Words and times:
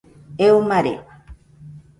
Eo 0.45 0.57
mare 0.69 0.93